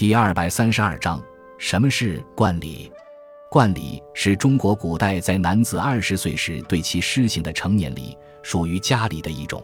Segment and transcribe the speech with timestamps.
[0.00, 1.22] 第二百三十二章，
[1.58, 2.90] 什么是冠礼？
[3.50, 9.62] 冠礼是中国古代在男子二十岁时对其施行的成年礼，属于家礼的一种。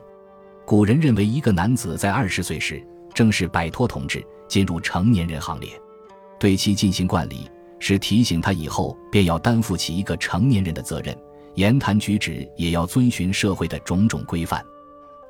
[0.66, 5.70] 古人认为，一个男子在二十岁时正式摆脱统治，进入成年人行列，
[6.38, 11.16] 对其进行冠礼，是提醒他以后便要担负起一个成年人的责任，
[11.54, 14.62] 言谈举止也要遵循社会的种种规范。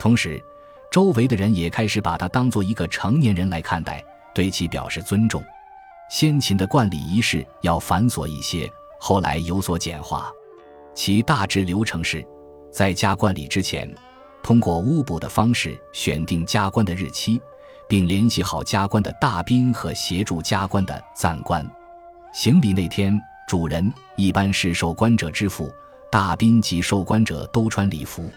[0.01, 0.43] 同时，
[0.91, 4.05] 周围的人也开始把他当做一个成年人来看待。
[4.37, 5.43] 对其表示尊重。
[6.11, 8.71] 先秦的冠礼仪式要繁琐一些，
[9.01, 10.31] 后来有所简化。
[10.95, 12.23] 其大致流程是：
[12.71, 13.91] 在加冠礼之前，
[14.43, 17.41] 通过巫卜的方式选定加冠的日期，
[17.89, 21.67] 并联系好加冠的大宾和协助加冠的赞官。
[22.35, 23.19] 行礼那天，
[23.49, 25.73] 主人一般是受冠者之父，
[26.13, 28.31] 大宾及受冠者都穿礼服。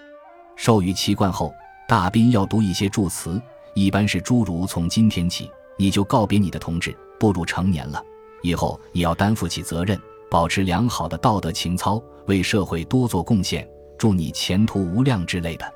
[0.56, 1.54] 授予奇冠后，
[1.90, 3.42] 大宾要读一些祝词，
[3.74, 5.52] 一般是诸如“从今天起”。
[5.80, 8.04] 你就告别你的同志，步入成年了。
[8.42, 9.98] 以后你要担负起责任，
[10.30, 13.66] 保持良好的道德情操，为社会多做贡献。
[13.98, 15.74] 祝你前途无量之类的。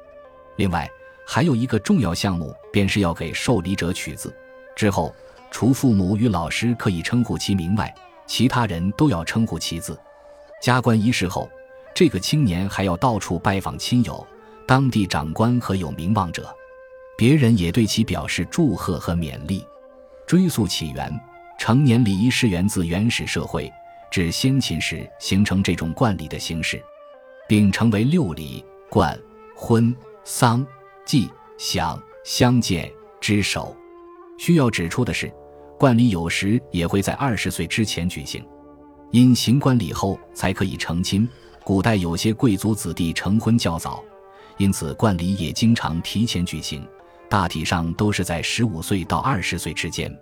[0.58, 0.89] 另外，
[1.25, 4.33] 还有一个重要项目，便是要给受礼者取字。
[4.75, 5.16] 之后，
[5.50, 7.94] 除父母与老师可以称呼其名外，
[8.27, 9.97] 其他人都要称呼其字。
[10.61, 11.49] 加冠仪式后，
[11.95, 14.25] 这个青年还要到处拜访亲友、
[14.66, 16.53] 当地长官和有名望者，
[17.17, 19.66] 别人也对其表示祝贺和勉励。
[20.25, 21.19] 追溯起源，
[21.57, 23.71] 成年礼仪是源自原始社会，
[24.09, 26.81] 至先秦时形成这种冠礼的形式，
[27.47, 29.19] 并成为六礼：冠、
[29.55, 30.65] 婚、丧、
[31.05, 33.75] 祭、享、相见、之首。
[34.38, 35.31] 需要指出的是，
[35.77, 38.43] 冠礼有时也会在二十岁之前举行，
[39.11, 41.27] 因行冠礼后才可以成亲。
[41.63, 44.03] 古代有些贵族子弟成婚较早，
[44.58, 46.85] 因此冠礼也经常提前举行。
[47.34, 50.16] 大体上都是在十五岁到二十岁之间。